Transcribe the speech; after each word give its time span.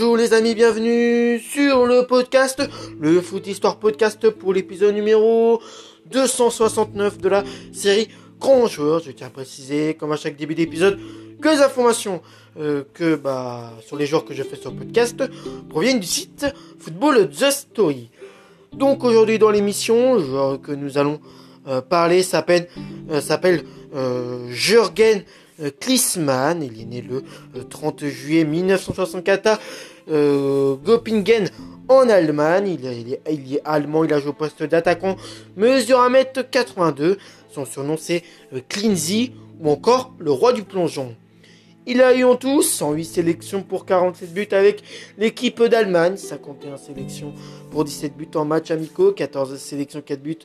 Bonjour 0.00 0.16
les 0.16 0.32
amis, 0.32 0.54
bienvenue 0.54 1.40
sur 1.40 1.84
le 1.84 2.06
podcast, 2.06 2.62
le 3.00 3.20
Foot 3.20 3.48
Histoire 3.48 3.80
Podcast 3.80 4.30
pour 4.30 4.54
l'épisode 4.54 4.94
numéro 4.94 5.60
269 6.12 7.18
de 7.18 7.28
la 7.28 7.42
série 7.72 8.06
Grand 8.38 8.68
Joueur. 8.68 9.00
Je 9.00 9.10
tiens 9.10 9.26
à 9.26 9.30
préciser, 9.30 9.94
comme 9.94 10.12
à 10.12 10.16
chaque 10.16 10.36
début 10.36 10.54
d'épisode, 10.54 11.00
que 11.42 11.48
les 11.48 11.60
informations 11.60 12.22
euh, 12.60 12.84
que 12.94 13.16
bah, 13.16 13.72
sur 13.84 13.96
les 13.96 14.06
joueurs 14.06 14.24
que 14.24 14.34
je 14.34 14.44
fais 14.44 14.54
sur 14.54 14.70
le 14.70 14.76
podcast 14.76 15.20
proviennent 15.68 15.98
du 15.98 16.06
site 16.06 16.46
Football 16.78 17.28
The 17.30 17.50
Story. 17.50 18.08
Donc 18.72 19.02
aujourd'hui 19.02 19.40
dans 19.40 19.50
l'émission, 19.50 20.14
le 20.14 20.24
joueur 20.24 20.62
que 20.62 20.70
nous 20.70 20.96
allons 20.96 21.18
euh, 21.66 21.80
parler 21.80 22.22
s'appelle 22.22 22.68
euh, 23.10 23.20
s'appelle 23.20 23.64
Jürgen 24.50 25.24
euh, 25.60 25.70
Klinsmann, 25.80 26.62
il 26.62 26.80
est 26.80 26.84
né 26.84 27.02
le 27.02 27.24
30 27.64 28.04
euh, 28.04 28.08
juillet 28.08 28.44
1964 28.44 29.46
à 29.46 29.58
euh, 30.10 30.76
Göppingen 30.84 31.48
en 31.88 32.08
Allemagne. 32.08 32.78
Il 32.80 33.54
est, 33.54 33.60
allemand, 33.64 34.04
il 34.04 34.12
a 34.12 34.20
joué 34.20 34.30
au 34.30 34.34
poste 34.34 34.62
d'attaquant, 34.62 35.16
mesure 35.56 35.98
1m82. 35.98 37.16
Son 37.50 37.64
surnom 37.64 37.96
c'est 37.96 38.22
Klinzy 38.68 39.32
ou 39.60 39.70
encore 39.70 40.14
le 40.18 40.30
roi 40.30 40.52
du 40.52 40.62
plongeon. 40.62 41.16
Il 41.86 42.02
a 42.02 42.14
eu 42.14 42.22
en 42.22 42.36
tout 42.36 42.62
108 42.62 43.04
sélections 43.06 43.62
pour 43.62 43.86
47 43.86 44.34
buts 44.34 44.48
avec 44.52 44.82
l'équipe 45.16 45.62
d'Allemagne, 45.62 46.18
51 46.18 46.76
sélections 46.76 47.32
pour 47.70 47.84
17 47.84 48.14
buts 48.14 48.28
en 48.34 48.44
match 48.44 48.70
amicaux, 48.70 49.12
14 49.12 49.56
sélections 49.56 50.02
4 50.02 50.22
buts 50.22 50.36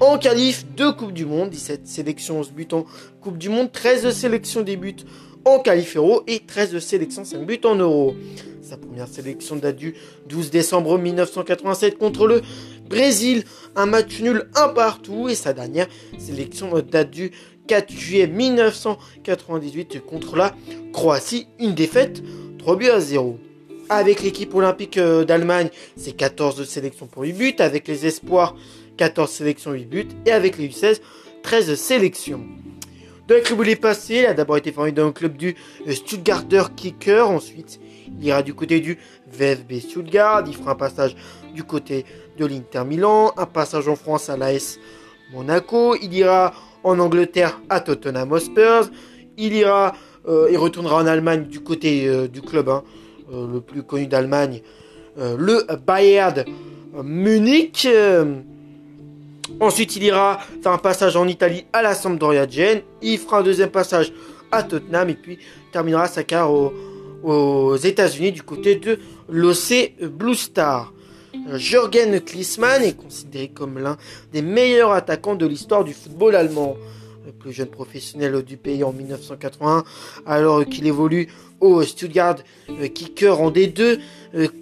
en 0.00 0.18
qualif, 0.18 0.66
2 0.76 0.92
Coupes 0.92 1.12
du 1.12 1.24
Monde, 1.26 1.50
17 1.50 1.86
sélections 1.86 2.38
11 2.40 2.52
buts 2.52 2.68
en 2.72 2.84
Coupe 3.20 3.38
du 3.38 3.48
Monde, 3.48 3.72
13 3.72 4.10
sélections 4.10 4.62
des 4.62 4.76
buts 4.76 4.96
en 5.44 5.58
qualif 5.58 5.96
euro 5.96 6.22
et 6.26 6.40
13 6.40 6.78
sélections 6.78 7.24
5 7.24 7.44
buts 7.44 7.60
en 7.64 7.74
euro. 7.76 8.14
Sa 8.62 8.76
première 8.76 9.08
sélection 9.08 9.56
date 9.56 9.76
du 9.76 9.94
12 10.28 10.50
décembre 10.50 10.98
1987 10.98 11.98
contre 11.98 12.26
le 12.26 12.42
Brésil, 12.88 13.44
un 13.76 13.86
match 13.86 14.20
nul 14.20 14.48
un 14.54 14.68
partout. 14.68 15.28
Et 15.28 15.34
sa 15.34 15.52
dernière 15.52 15.88
sélection 16.18 16.70
date 16.80 17.10
du 17.10 17.30
4 17.66 17.90
juillet 17.90 18.26
1998 18.26 20.04
contre 20.04 20.36
la 20.36 20.54
Croatie, 20.92 21.48
une 21.58 21.74
défaite 21.74 22.22
3 22.58 22.76
buts 22.76 22.90
à 22.90 23.00
0. 23.00 23.38
Avec 23.90 24.22
l'équipe 24.22 24.54
olympique 24.54 24.98
euh, 24.98 25.24
d'Allemagne, 25.24 25.70
c'est 25.96 26.12
14 26.12 26.62
sélections 26.68 27.06
pour 27.06 27.22
8 27.22 27.32
buts, 27.32 27.54
avec 27.58 27.88
les 27.88 28.04
espoirs 28.04 28.54
14 28.98 29.30
sélections 29.30 29.72
8 29.72 29.84
buts 29.86 30.08
et 30.26 30.32
avec 30.32 30.58
les 30.58 30.68
U16 30.68 31.00
13 31.42 31.74
sélections. 31.76 32.44
Dans 33.28 33.34
le 33.36 33.40
club 33.42 33.60
où 33.60 33.62
il 33.62 33.78
passé, 33.78 34.20
il 34.20 34.26
a 34.26 34.34
d'abord 34.34 34.56
été 34.56 34.72
formé 34.72 34.90
dans 34.90 35.06
le 35.06 35.12
club 35.12 35.36
du 35.36 35.54
euh, 35.86 35.92
Stuttgarter 35.92 36.62
Kicker, 36.74 37.28
ensuite 37.28 37.80
il 38.18 38.26
ira 38.26 38.42
du 38.42 38.54
côté 38.54 38.80
du 38.80 38.98
VfB 39.30 39.80
Stuttgart, 39.80 40.44
il 40.46 40.54
fera 40.54 40.72
un 40.72 40.76
passage 40.76 41.14
du 41.54 41.62
côté 41.62 42.04
de 42.38 42.46
l'Inter 42.46 42.84
Milan, 42.84 43.32
un 43.36 43.46
passage 43.46 43.86
en 43.86 43.96
France 43.96 44.30
à 44.30 44.36
l'AS 44.36 44.78
Monaco, 45.32 45.94
il 46.00 46.14
ira 46.14 46.54
en 46.82 46.98
Angleterre 46.98 47.60
à 47.68 47.80
Tottenham 47.80 48.32
Hotspur. 48.32 48.88
Il 49.36 49.52
ira, 49.52 49.94
euh, 50.26 50.48
il 50.50 50.56
retournera 50.56 50.96
en 50.96 51.06
Allemagne 51.06 51.44
du 51.44 51.60
côté 51.60 52.08
euh, 52.08 52.28
du 52.28 52.40
club 52.40 52.70
hein, 52.70 52.82
le 53.30 53.60
plus 53.60 53.82
connu 53.82 54.06
d'Allemagne, 54.06 54.62
le 55.16 55.66
Bayern 55.84 56.44
Munich. 57.04 57.86
Ensuite, 59.60 59.96
il 59.96 60.04
ira 60.04 60.38
faire 60.62 60.72
un 60.72 60.78
passage 60.78 61.16
en 61.16 61.26
Italie 61.26 61.64
à 61.72 61.82
la 61.82 61.94
Sampdoria 61.94 62.48
Gênes. 62.48 62.82
Il 63.02 63.18
fera 63.18 63.38
un 63.38 63.42
deuxième 63.42 63.70
passage 63.70 64.12
à 64.50 64.62
Tottenham 64.62 65.10
et 65.10 65.14
puis 65.14 65.38
terminera 65.72 66.08
sa 66.08 66.24
carrière 66.24 66.50
aux 67.22 67.76
États-Unis 67.76 68.32
du 68.32 68.42
côté 68.42 68.76
de 68.76 68.98
l'OC 69.28 69.92
Blue 70.10 70.34
Star. 70.34 70.92
Jürgen 71.54 72.20
Klinsmann 72.20 72.82
est 72.82 72.96
considéré 72.96 73.48
comme 73.48 73.78
l'un 73.78 73.96
des 74.32 74.42
meilleurs 74.42 74.92
attaquants 74.92 75.34
de 75.34 75.46
l'histoire 75.46 75.84
du 75.84 75.92
football 75.92 76.34
allemand. 76.34 76.76
Le 77.28 77.34
plus 77.34 77.52
jeune 77.52 77.68
professionnel 77.68 78.42
du 78.42 78.56
pays 78.56 78.82
en 78.82 78.90
1981, 78.94 79.84
alors 80.24 80.64
qu'il 80.64 80.86
évolue 80.86 81.28
au 81.60 81.82
Stuttgart 81.82 82.36
euh, 82.70 82.88
Kicker 82.88 83.38
en 83.38 83.50
D2, 83.50 83.98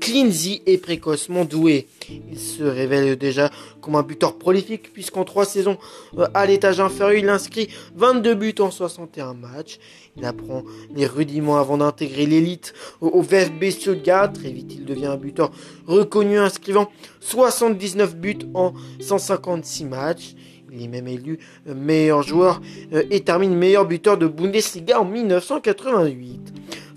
Klinzy 0.00 0.62
euh, 0.66 0.72
est 0.72 0.78
précocement 0.78 1.44
doué. 1.44 1.86
Il 2.10 2.36
se 2.36 2.64
révèle 2.64 3.14
déjà 3.14 3.52
comme 3.80 3.94
un 3.94 4.02
buteur 4.02 4.36
prolifique 4.36 4.92
puisqu'en 4.92 5.24
trois 5.24 5.44
saisons 5.44 5.78
euh, 6.18 6.26
à 6.34 6.44
l'étage 6.44 6.80
inférieur, 6.80 7.16
il 7.16 7.28
inscrit 7.28 7.68
22 7.94 8.34
buts 8.34 8.54
en 8.58 8.72
61 8.72 9.34
matchs. 9.34 9.78
Il 10.16 10.24
apprend 10.24 10.64
les 10.92 11.06
rudiments 11.06 11.58
avant 11.58 11.78
d'intégrer 11.78 12.26
l'élite 12.26 12.74
au 13.00 13.22
VfB 13.22 13.70
Stuttgart. 13.70 14.32
Très 14.32 14.50
vite, 14.50 14.72
il 14.74 14.84
devient 14.84 15.06
un 15.06 15.16
buteur 15.16 15.52
reconnu 15.86 16.36
inscrivant 16.36 16.90
79 17.20 18.16
buts 18.16 18.38
en 18.54 18.72
156 18.98 19.84
matchs. 19.84 20.34
Il 20.72 20.82
est 20.82 20.88
même 20.88 21.08
élu 21.08 21.38
meilleur 21.66 22.22
joueur 22.22 22.60
et 22.92 23.20
termine 23.20 23.54
meilleur 23.54 23.86
buteur 23.86 24.18
de 24.18 24.26
Bundesliga 24.26 25.00
en 25.00 25.04
1988. 25.04 26.52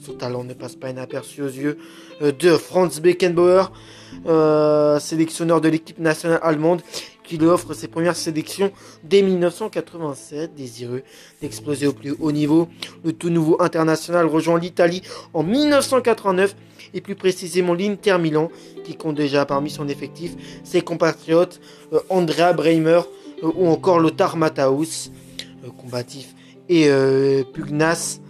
Son 0.10 0.14
talent 0.14 0.44
ne 0.44 0.54
passe 0.54 0.76
pas 0.76 0.90
inaperçu 0.90 1.42
aux 1.42 1.48
yeux 1.48 1.78
euh, 2.22 2.32
de 2.32 2.52
Franz 2.52 3.02
Beckenbauer, 3.02 3.72
euh, 4.26 4.98
sélectionneur 5.00 5.62
de 5.62 5.70
l'équipe 5.70 6.00
nationale 6.00 6.40
allemande, 6.42 6.82
qui 7.24 7.38
lui 7.38 7.46
offre 7.48 7.74
ses 7.74 7.88
premières 7.88 8.16
sélections 8.16 8.72
dès 9.04 9.22
1987. 9.22 10.56
Désireux 10.56 11.04
d'exploser 11.42 11.86
au 11.86 11.94
plus 11.94 12.16
haut 12.20 12.32
niveau, 12.32 12.70
le 13.04 13.14
tout 13.14 13.30
nouveau 13.30 13.62
international 13.62 14.26
rejoint 14.26 14.58
l'Italie 14.60 15.04
en 15.34 15.44
1989 15.44 16.56
et 16.94 17.02
plus 17.02 17.16
précisément 17.16 17.74
l'Inter 17.74 18.18
Milan, 18.20 18.50
qui 18.84 18.96
compte 18.96 19.16
déjà 19.16 19.46
parmi 19.46 19.70
son 19.70 19.88
effectif 19.88 20.32
ses 20.64 20.82
compatriotes 20.82 21.60
euh, 21.94 22.00
Andrea 22.10 22.54
Breimer 22.54 23.02
ou 23.42 23.68
encore 23.68 24.00
Lothar 24.00 24.38
Matthaus, 24.38 25.12
combatif 25.78 26.36
et 26.68 26.90
pugnace 27.54 28.22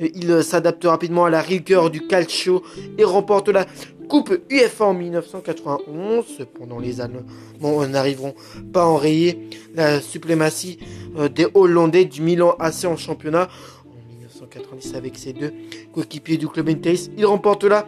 il 0.00 0.42
s'adapte 0.42 0.84
rapidement 0.84 1.24
à 1.24 1.30
la 1.30 1.40
rigueur 1.40 1.90
du 1.90 2.06
calcio 2.06 2.62
et 2.98 3.04
remporte 3.04 3.48
la 3.48 3.66
Coupe 4.08 4.38
UEFA 4.50 4.84
en 4.86 4.94
1991. 4.94 6.26
Cependant, 6.38 6.78
les 6.78 7.00
Allemands 7.00 7.86
n'arriveront 7.88 8.34
pas 8.72 8.82
à 8.82 8.86
enrayer 8.86 9.48
la 9.74 10.00
suprématie 10.00 10.78
euh, 11.16 11.28
des 11.28 11.46
Hollandais 11.54 12.04
du 12.04 12.20
Milan 12.20 12.54
AC 12.58 12.84
en 12.84 12.96
championnat. 12.96 13.48
En 13.86 14.10
1990, 14.10 14.94
avec 14.94 15.16
ses 15.16 15.32
deux 15.32 15.54
coéquipiers 15.94 16.36
du 16.36 16.48
club 16.48 16.68
Intes, 16.68 17.10
il 17.16 17.24
remporte 17.24 17.64
la 17.64 17.86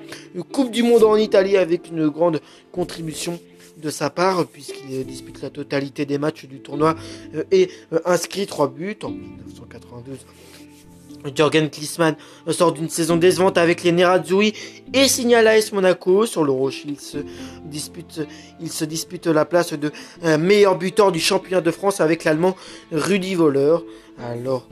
Coupe 0.53 0.71
du 0.71 0.83
Monde 0.83 1.04
en 1.04 1.16
Italie 1.16 1.56
avec 1.56 1.91
une 1.91 2.09
grande 2.09 2.41
contribution 2.72 3.38
de 3.76 3.91
sa 3.91 4.10
part, 4.10 4.47
puisqu'il 4.47 5.04
dispute 5.04 5.42
la 5.42 5.50
totalité 5.50 6.06
des 6.06 6.19
matchs 6.19 6.47
du 6.47 6.60
tournoi 6.60 6.94
euh, 7.34 7.44
et 7.50 7.70
euh, 7.92 7.98
inscrit 8.04 8.47
3 8.47 8.69
buts 8.69 8.98
en 9.03 9.10
1992. 9.10 10.19
Jürgen 11.34 11.70
Klinsmann 11.70 12.15
sort 12.50 12.72
d'une 12.72 12.88
saison 12.88 13.16
décevante 13.16 13.59
avec 13.59 13.82
les 13.82 13.91
Nerazzurri 13.91 14.53
et 14.94 15.09
signale 15.09 15.48
à 15.48 15.56
Monaco. 15.72 16.25
Sur 16.25 16.44
le 16.44 16.53
il 16.84 17.00
se 17.00 17.19
dispute, 17.65 18.20
il 18.60 18.70
se 18.70 18.84
dispute 18.84 19.26
la 19.26 19.44
place 19.44 19.72
de 19.72 19.91
euh, 20.25 20.38
meilleur 20.38 20.78
buteur 20.78 21.12
du 21.12 21.19
championnat 21.20 21.60
de 21.60 21.70
France 21.70 22.00
avec 22.00 22.25
l'allemand 22.25 22.56
Rudi 22.92 23.34
Voller. 23.34 23.76
Alors, 24.22 24.69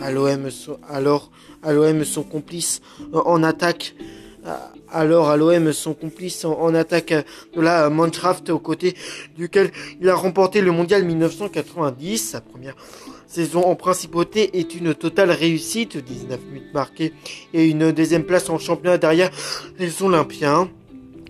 à 0.00 0.10
l'OM, 0.10 0.48
alors, 0.88 1.30
à 1.62 1.72
l'OM, 1.72 2.04
son 2.04 2.24
complice 2.24 2.82
en 3.12 3.42
attaque 3.42 3.94
alors 4.90 5.30
à 5.30 5.36
l'OM 5.36 5.72
son 5.72 5.94
complice 5.94 6.44
en, 6.44 6.74
attaque 6.74 7.14
de 7.54 7.60
la 7.60 7.88
Mannschaft 7.90 8.50
aux 8.50 8.58
côtés 8.58 8.94
duquel 9.36 9.70
il 10.00 10.08
a 10.08 10.14
remporté 10.14 10.60
le 10.60 10.72
mondial 10.72 11.04
1990. 11.04 12.18
Sa 12.18 12.40
première 12.40 12.74
saison 13.26 13.62
en 13.62 13.74
principauté 13.74 14.58
est 14.58 14.74
une 14.74 14.94
totale 14.94 15.30
réussite, 15.30 15.96
19 15.96 16.40
buts 16.40 16.62
marqués 16.74 17.12
et 17.54 17.68
une 17.68 17.92
deuxième 17.92 18.24
place 18.24 18.50
en 18.50 18.58
championnat 18.58 18.98
derrière 18.98 19.30
les 19.78 20.02
Olympiens. 20.02 20.70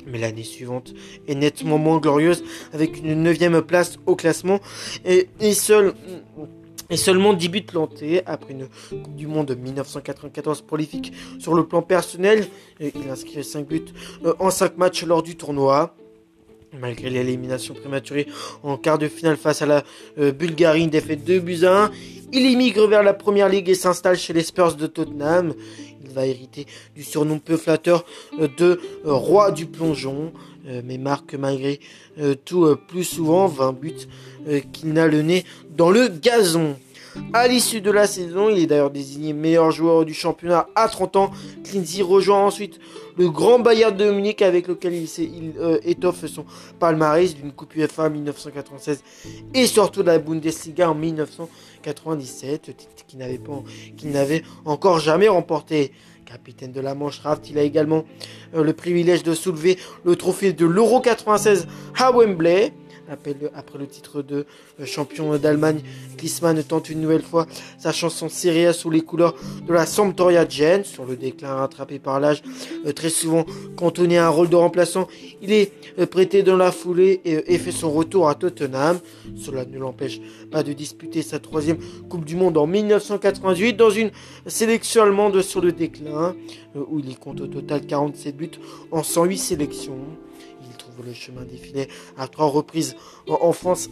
Mais 0.07 0.19
l'année 0.19 0.43
suivante 0.43 0.95
est 1.29 1.37
nettement 1.37 1.79
moins 1.79 1.99
glorieuse 1.99 2.43
avec 2.73 2.99
une 2.99 3.23
neuvième 3.23 3.63
place 3.63 3.99
au 4.07 4.17
classement 4.17 4.59
et, 5.05 5.29
et 5.39 5.53
seul 5.53 5.95
et 6.93 6.97
seulement 6.97 7.33
10 7.33 7.49
buts 7.49 7.63
plantés 7.63 8.23
après 8.27 8.53
une 8.53 8.69
Coupe 8.91 9.17
du 9.17 9.27
Monde 9.27 9.57
1994 9.57 10.61
prolifique 10.61 11.13
sur 11.39 11.55
le 11.55 11.67
plan 11.67 11.81
personnel. 11.81 12.47
Il 12.81 13.09
inscrit 13.11 13.43
5 13.43 13.67
buts 13.67 13.87
euh, 14.27 14.35
en 14.39 14.51
5 14.51 14.77
matchs 14.77 15.05
lors 15.05 15.23
du 15.23 15.35
tournoi. 15.35 15.97
Malgré 16.79 17.11
l'élimination 17.11 17.75
prématurée 17.75 18.27
en 18.63 18.77
quart 18.77 18.99
de 18.99 19.09
finale 19.09 19.37
face 19.37 19.63
à 19.63 19.67
la 19.67 19.85
euh, 20.19 20.33
Bulgarie, 20.33 20.87
défaite 20.87 21.25
2 21.25 21.41
buts 21.41 21.65
à 21.65 21.85
1, 21.85 21.91
il 22.33 22.47
émigre 22.47 22.87
vers 22.87 23.03
la 23.03 23.15
première 23.15 23.49
ligue 23.49 23.71
et 23.71 23.75
s'installe 23.75 24.19
chez 24.19 24.35
les 24.35 24.43
Spurs 24.43 24.75
de 24.75 24.87
Tottenham. 24.87 25.55
Va 26.13 26.27
hériter 26.27 26.67
du 26.95 27.03
surnom 27.03 27.39
peu 27.39 27.57
flatteur 27.57 28.05
euh, 28.39 28.49
de 28.57 28.81
roi 29.05 29.51
du 29.51 29.67
plongeon, 29.67 30.33
mais 30.85 30.97
marque 30.97 31.35
malgré 31.35 31.81
tout 32.45 32.77
plus 32.87 33.03
souvent 33.03 33.49
20 33.49 33.73
buts 33.73 34.07
qu'il 34.73 34.93
n'a 34.93 35.09
le 35.09 35.23
nez 35.23 35.45
dans 35.77 35.91
le 35.91 36.07
gazon. 36.07 36.77
À 37.33 37.49
l'issue 37.49 37.81
de 37.81 37.91
la 37.91 38.07
saison, 38.07 38.49
il 38.49 38.59
est 38.59 38.67
d'ailleurs 38.67 38.91
désigné 38.91 39.33
meilleur 39.33 39.71
joueur 39.71 40.05
du 40.05 40.15
championnat 40.15 40.67
à 40.75 40.89
30 40.89 41.17
ans. 41.17 41.31
Clincy 41.65 42.03
rejoint 42.03 42.45
ensuite 42.45 42.79
le 43.17 43.31
grand 43.31 43.59
Bayern 43.59 43.97
de 43.97 44.11
Munich 44.11 44.43
avec 44.43 44.69
lequel 44.69 44.95
il, 44.95 45.53
euh, 45.59 45.79
étoffe 45.85 46.27
son 46.27 46.45
palmarès 46.79 47.35
d'une 47.35 47.53
Coupe 47.53 47.75
UEFA 47.77 48.07
en 48.07 48.11
1996 48.11 49.03
et 49.55 49.67
surtout 49.67 50.03
de 50.03 50.09
la 50.09 50.19
Bundesliga 50.19 50.91
en 50.91 50.95
1997, 50.95 52.75
qu'il 53.07 53.19
n'avait 53.19 53.39
pas, 53.39 53.63
qu'il 53.97 54.11
n'avait 54.11 54.43
encore 54.65 54.99
jamais 54.99 55.29
remporté. 55.29 55.93
Capitaine 56.25 56.73
de 56.73 56.81
la 56.81 56.95
Mannschaft, 56.95 57.51
il 57.51 57.59
a 57.59 57.63
également 57.63 58.05
euh, 58.55 58.63
le 58.63 58.73
privilège 58.73 59.23
de 59.23 59.35
soulever 59.35 59.77
le 60.05 60.17
trophée 60.17 60.53
de 60.55 60.65
l'Euro 60.65 61.01
96 61.01 61.67
à 61.99 62.11
Wembley 62.11 62.73
après 63.11 63.79
le 63.79 63.87
titre 63.87 64.23
de 64.23 64.47
euh, 64.81 64.85
champion 64.85 65.37
d'Allemagne, 65.37 65.81
Klinsmann 66.17 66.63
tente 66.63 66.91
une 66.91 67.01
nouvelle 67.01 67.23
fois 67.23 67.47
sa 67.79 67.93
chanson 67.93 68.29
Serie 68.29 68.73
sous 68.75 68.91
les 68.91 69.01
couleurs 69.01 69.35
de 69.67 69.73
la 69.73 69.87
Sampdoria 69.87 70.49
Gen, 70.49 70.85
sur 70.85 71.05
le 71.05 71.17
déclin 71.17 71.55
rattrapé 71.55 71.99
par 71.99 72.21
l'âge, 72.21 72.43
euh, 72.87 72.93
très 72.93 73.11
souvent 73.11 73.45
cantonné 73.77 74.19
à 74.19 74.27
un 74.27 74.29
rôle 74.29 74.49
de 74.49 74.57
remplaçant. 74.57 75.09
Il 75.41 75.53
est 75.53 75.73
euh, 75.99 76.07
prêté 76.07 76.43
dans 76.43 76.57
la 76.57 76.73
foulée 76.73 77.21
et, 77.25 77.59
fait 77.59 77.73
son 77.73 77.91
retour 77.91 78.29
à 78.29 78.35
Tottenham. 78.35 78.99
Cela 79.37 79.65
ne 79.65 79.79
l'empêche 79.79 80.21
pas 80.51 80.63
de 80.63 80.73
disputer 80.73 81.23
sa 81.23 81.39
troisième 81.39 81.79
Coupe 82.09 82.25
du 82.25 82.37
Monde 82.37 82.57
en 82.59 82.67
1988 82.67 83.75
dans 83.75 83.91
une 83.91 84.11
sélection 84.47 85.03
allemande 85.03 85.41
sur 85.43 85.61
le 85.61 85.73
déclin, 85.73 86.35
où 86.75 86.99
il 86.99 87.19
compte 87.19 87.41
au 87.41 87.47
total 87.47 87.87
47 87.87 88.37
buts 88.37 88.51
en 88.91 89.03
108 89.03 89.39
sélections 89.39 89.99
le 91.05 91.13
chemin 91.13 91.45
défilé 91.45 91.89
à 92.17 92.29
trois 92.29 92.47
reprises 92.47 92.97
en 93.29 93.53
France, 93.53 93.89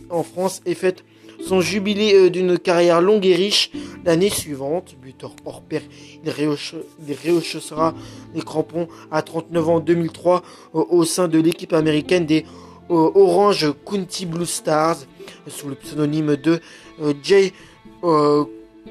et 0.67 0.75
fête 0.75 1.05
son 1.47 1.61
jubilé 1.61 2.15
euh, 2.15 2.31
d'une 2.31 2.59
carrière 2.59 3.01
longue 3.01 3.25
et 3.25 3.35
riche 3.35 3.71
l'année 4.05 4.29
suivante. 4.29 4.95
Buteur 5.01 5.35
hors 5.45 5.63
pair, 5.63 5.81
il, 6.23 6.31
rehaussera 6.31 7.95
les 8.35 8.43
crampons 8.43 8.89
à 9.11 9.23
39 9.23 9.69
ans 9.69 9.75
en 9.77 9.81
2003 9.81 10.43
au 10.75 11.05
sein 11.05 11.29
de 11.29 11.39
l'équipe 11.39 11.73
américaine 11.73 12.27
des 12.27 12.45
euh, 12.91 13.11
Orange 13.15 13.73
County 13.87 14.27
Blue 14.27 14.47
Stars 14.47 14.99
sous 15.47 15.69
le 15.69 15.77
pseudonyme 15.77 16.37
de 16.37 16.61
euh, 17.01 17.15
Jay 17.23 17.53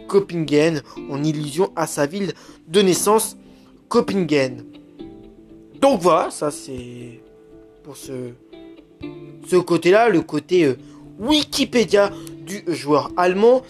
Coppingen 0.08 0.82
en 1.10 1.24
illusion 1.24 1.72
à 1.76 1.86
sa 1.86 2.06
ville 2.06 2.34
de 2.68 2.82
naissance 2.82 3.38
Coppingen. 3.90 4.64
Donc 5.82 6.02
voilà, 6.02 6.30
ça 6.32 6.52
c'est 6.52 7.22
ce, 7.96 9.56
côté-là, 9.56 10.10
le 10.10 10.22
côté 10.22 10.66
euh, 10.66 10.78
Wikipédia 11.20 12.12
du 12.46 12.64
joueur 12.68 13.12
allemand. 13.18 13.64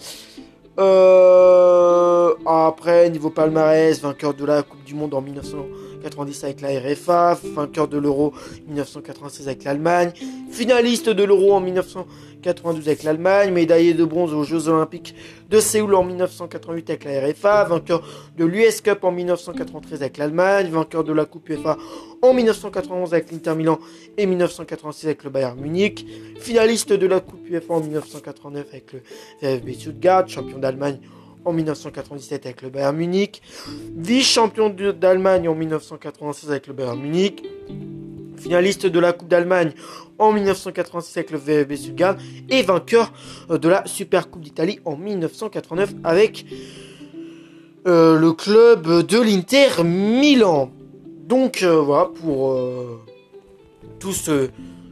Euh, 0.78 2.34
après, 2.46 3.10
niveau 3.10 3.30
palmarès, 3.30 4.00
vainqueur 4.00 4.34
de 4.34 4.44
la 4.44 4.62
Coupe 4.62 4.84
du 4.84 4.94
Monde 4.94 5.14
en 5.14 5.20
1990 6.00 6.44
avec 6.44 6.60
la 6.60 6.68
RFA, 6.80 7.38
vainqueur 7.54 7.88
de 7.88 7.98
l'Euro 7.98 8.32
1996 8.66 9.48
avec 9.48 9.64
l'Allemagne, 9.64 10.12
finaliste 10.50 11.08
de 11.08 11.24
l'Euro 11.24 11.54
en 11.54 11.60
1990 11.60 12.30
92 12.40 12.88
avec 12.88 13.02
l'Allemagne, 13.02 13.52
médaillé 13.52 13.94
de 13.94 14.04
bronze 14.04 14.32
aux 14.32 14.44
Jeux 14.44 14.68
Olympiques 14.68 15.14
de 15.48 15.60
Séoul 15.60 15.94
en 15.94 16.04
1988 16.04 16.90
avec 16.90 17.04
la 17.04 17.26
RFA, 17.26 17.64
vainqueur 17.64 18.02
de 18.36 18.44
l'US 18.44 18.80
Cup 18.80 19.04
en 19.04 19.12
1993 19.12 20.02
avec 20.02 20.18
l'Allemagne, 20.18 20.68
vainqueur 20.70 21.04
de 21.04 21.12
la 21.12 21.24
Coupe 21.24 21.48
UEFA 21.48 21.76
en 22.22 22.34
1991 22.34 23.12
avec 23.12 23.30
l'Inter 23.30 23.54
Milan 23.54 23.78
et 24.16 24.26
1986 24.26 25.06
avec 25.06 25.24
le 25.24 25.30
Bayern 25.30 25.58
Munich, 25.60 26.06
finaliste 26.38 26.92
de 26.92 27.06
la 27.06 27.20
Coupe 27.20 27.48
UEFA 27.48 27.74
en 27.74 27.80
1989 27.80 28.66
avec 28.70 28.92
le 28.92 29.02
VfB 29.42 29.74
Stuttgart, 29.74 30.28
champion 30.28 30.58
d'Allemagne 30.58 30.98
en 31.44 31.52
1997 31.52 32.46
avec 32.46 32.62
le 32.62 32.70
Bayern 32.70 32.96
Munich, 32.96 33.42
vice-champion 33.96 34.70
d'Allemagne 34.70 35.48
en 35.48 35.54
1996 35.54 36.50
avec 36.50 36.66
le 36.66 36.72
Bayern 36.72 37.00
Munich, 37.00 37.44
finaliste 38.36 38.86
de 38.86 38.98
la 38.98 39.12
Coupe 39.12 39.28
d'Allemagne 39.28 39.72
en 40.18 40.32
1986 40.32 41.16
avec 41.18 41.30
le 41.30 41.38
VfB 41.38 41.76
Stuttgart 41.76 42.16
et 42.48 42.62
vainqueur 42.62 43.12
euh, 43.50 43.58
de 43.58 43.68
la 43.68 43.86
Super 43.86 44.30
Coupe 44.30 44.42
d'Italie 44.42 44.80
en 44.84 44.96
1989 44.96 45.94
avec 46.04 46.46
euh, 47.86 48.18
le 48.18 48.32
club 48.32 49.06
de 49.06 49.20
l'Inter 49.20 49.82
Milan. 49.84 50.70
Donc 51.26 51.62
euh, 51.62 51.80
voilà 51.80 52.06
pour 52.06 52.58
tout 53.98 54.12
ce, 54.12 54.50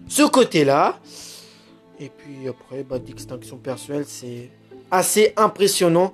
ce 0.08 0.22
côté-là. 0.22 1.00
Et 2.00 2.10
puis 2.10 2.48
après, 2.48 2.84
bah, 2.84 2.98
d'extinction 2.98 3.56
personnelle, 3.56 4.04
c'est 4.06 4.50
assez 4.90 5.32
impressionnant 5.36 6.12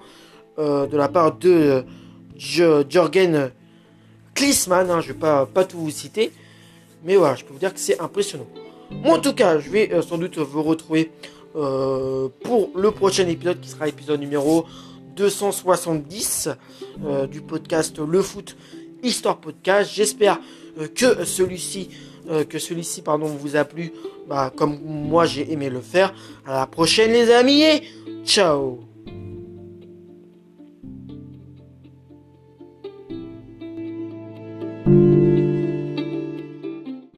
de 0.59 0.97
la 0.97 1.09
part 1.09 1.37
de 1.37 1.85
Jürgen 2.37 3.51
Klinsmann. 4.35 4.91
Hein, 4.91 5.01
je 5.01 5.09
ne 5.09 5.13
vais 5.15 5.19
pas, 5.19 5.65
tout 5.65 5.79
vous 5.79 5.91
citer. 5.91 6.33
Mais 7.05 7.17
voilà, 7.17 7.35
je 7.35 7.45
peux 7.45 7.53
vous 7.53 7.59
dire 7.59 7.73
que 7.73 7.81
c'est 7.81 8.01
impressionnant. 8.01 8.47
Moi, 8.91 9.17
en 9.17 9.21
tout 9.21 9.35
cas, 9.35 9.59
je 9.59 9.71
vais 9.71 9.93
euh, 9.93 10.03
sans 10.03 10.19
doute 10.19 10.39
vous 10.39 10.63
retrouver 10.63 11.11
euh, 11.57 12.29
pour 12.43 12.71
le 12.75 12.91
prochain 12.91 13.27
épisode 13.29 13.61
qui 13.61 13.69
sera 13.69 13.89
épisode 13.89 14.21
numéro 14.21 14.67
270 15.17 16.49
euh, 17.05 17.27
du 17.27 17.41
podcast 17.41 17.99
Le 17.99 18.23
Foot 18.23 18.57
Histoire 19.03 19.39
Podcast. 19.39 19.91
J'espère 19.93 20.41
que 20.95 21.25
celui-ci 21.25 21.91
que 22.49 22.59
celui-ci 22.59 23.03
pardon 23.03 23.27
vous 23.27 23.55
a 23.55 23.65
plu 23.65 23.93
bah, 24.27 24.51
comme 24.57 24.81
moi 24.83 25.27
j'ai 25.27 25.53
aimé 25.53 25.69
le 25.69 25.81
faire. 25.81 26.15
À 26.47 26.55
la 26.55 26.67
prochaine 26.67 27.13
les 27.13 27.31
amis 27.31 27.63
et 27.63 27.83
ciao 28.25 28.94